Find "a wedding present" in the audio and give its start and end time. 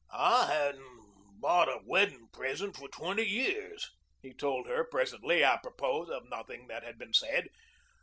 1.69-2.75